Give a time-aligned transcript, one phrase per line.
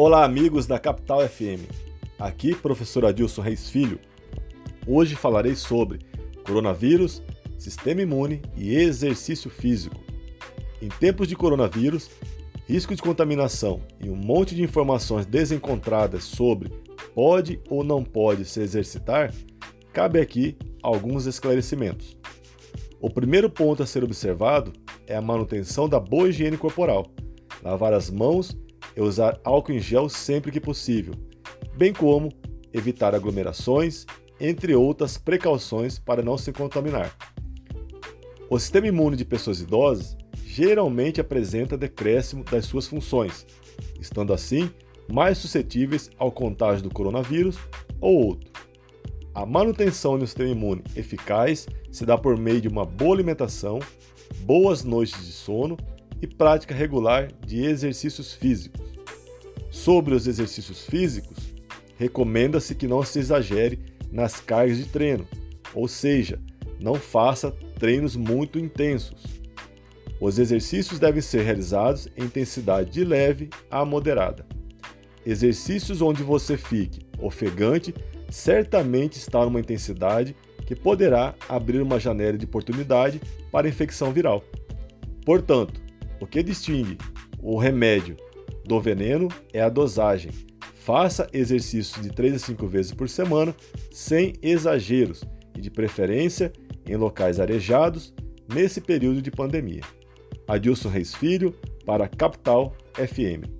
[0.00, 1.66] Olá, amigos da Capital FM.
[2.20, 3.98] Aqui, professor Adilson Reis Filho.
[4.86, 5.98] Hoje falarei sobre
[6.46, 7.20] coronavírus,
[7.58, 9.96] sistema imune e exercício físico.
[10.80, 12.08] Em tempos de coronavírus,
[12.68, 16.70] risco de contaminação e um monte de informações desencontradas sobre
[17.12, 19.34] pode ou não pode se exercitar,
[19.92, 22.16] cabe aqui alguns esclarecimentos.
[23.00, 24.72] O primeiro ponto a ser observado
[25.08, 27.10] é a manutenção da boa higiene corporal,
[27.64, 28.56] lavar as mãos
[28.98, 31.14] e usar álcool em gel sempre que possível,
[31.76, 32.32] bem como
[32.72, 34.04] evitar aglomerações,
[34.40, 37.16] entre outras precauções para não se contaminar.
[38.50, 43.46] O sistema imune de pessoas idosas geralmente apresenta decréscimo das suas funções,
[44.00, 44.68] estando assim
[45.08, 47.56] mais suscetíveis ao contágio do coronavírus
[48.00, 48.50] ou outro.
[49.32, 53.78] A manutenção do sistema imune eficaz se dá por meio de uma boa alimentação,
[54.40, 55.76] boas noites de sono
[56.20, 58.80] e prática regular de exercícios físicos.
[59.70, 61.54] Sobre os exercícios físicos,
[61.96, 63.78] recomenda-se que não se exagere
[64.10, 65.26] nas cargas de treino,
[65.74, 66.40] ou seja,
[66.80, 69.38] não faça treinos muito intensos.
[70.20, 74.46] Os exercícios devem ser realizados em intensidade de leve a moderada.
[75.24, 77.94] Exercícios onde você fique ofegante
[78.30, 80.34] certamente está numa intensidade
[80.66, 84.42] que poderá abrir uma janela de oportunidade para infecção viral.
[85.24, 85.80] Portanto,
[86.20, 86.98] o que distingue
[87.40, 88.16] o remédio
[88.64, 90.32] do veneno é a dosagem.
[90.74, 93.54] Faça exercícios de 3 a 5 vezes por semana,
[93.90, 95.22] sem exageros
[95.56, 96.52] e de preferência
[96.86, 98.14] em locais arejados
[98.52, 99.82] nesse período de pandemia.
[100.46, 103.57] Adilson Reis Filho, para Capital FM.